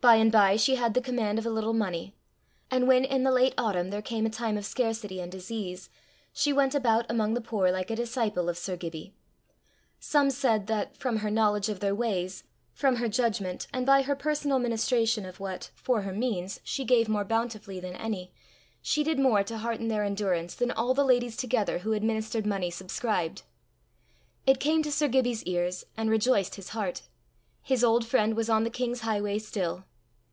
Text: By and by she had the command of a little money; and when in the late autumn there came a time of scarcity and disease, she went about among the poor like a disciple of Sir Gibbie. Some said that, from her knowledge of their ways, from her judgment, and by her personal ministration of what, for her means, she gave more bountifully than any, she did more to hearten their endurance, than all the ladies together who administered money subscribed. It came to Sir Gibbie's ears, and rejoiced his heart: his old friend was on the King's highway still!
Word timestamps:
By 0.00 0.14
and 0.14 0.30
by 0.32 0.56
she 0.56 0.76
had 0.76 0.94
the 0.94 1.02
command 1.02 1.38
of 1.40 1.44
a 1.44 1.50
little 1.50 1.74
money; 1.74 2.14
and 2.70 2.86
when 2.88 3.04
in 3.04 3.24
the 3.24 3.32
late 3.32 3.52
autumn 3.58 3.90
there 3.90 4.00
came 4.00 4.24
a 4.24 4.30
time 4.30 4.56
of 4.56 4.64
scarcity 4.64 5.20
and 5.20 5.30
disease, 5.30 5.90
she 6.32 6.52
went 6.52 6.72
about 6.74 7.04
among 7.10 7.34
the 7.34 7.40
poor 7.42 7.70
like 7.72 7.90
a 7.90 7.96
disciple 7.96 8.48
of 8.48 8.56
Sir 8.56 8.74
Gibbie. 8.76 9.12
Some 9.98 10.30
said 10.30 10.66
that, 10.68 10.96
from 10.96 11.18
her 11.18 11.30
knowledge 11.32 11.68
of 11.68 11.80
their 11.80 11.96
ways, 11.96 12.44
from 12.72 12.96
her 12.96 13.08
judgment, 13.08 13.66
and 13.74 13.84
by 13.84 14.02
her 14.02 14.14
personal 14.14 14.60
ministration 14.60 15.26
of 15.26 15.40
what, 15.40 15.72
for 15.74 16.02
her 16.02 16.12
means, 16.12 16.60
she 16.62 16.84
gave 16.84 17.08
more 17.08 17.24
bountifully 17.24 17.80
than 17.80 17.96
any, 17.96 18.32
she 18.80 19.02
did 19.02 19.18
more 19.18 19.42
to 19.42 19.58
hearten 19.58 19.88
their 19.88 20.04
endurance, 20.04 20.54
than 20.54 20.70
all 20.70 20.94
the 20.94 21.04
ladies 21.04 21.36
together 21.36 21.80
who 21.80 21.92
administered 21.92 22.46
money 22.46 22.70
subscribed. 22.70 23.42
It 24.46 24.60
came 24.60 24.82
to 24.84 24.92
Sir 24.92 25.08
Gibbie's 25.08 25.42
ears, 25.42 25.84
and 25.98 26.08
rejoiced 26.08 26.54
his 26.54 26.68
heart: 26.70 27.02
his 27.60 27.84
old 27.84 28.06
friend 28.06 28.34
was 28.34 28.48
on 28.48 28.64
the 28.64 28.70
King's 28.70 29.00
highway 29.00 29.38
still! 29.38 29.84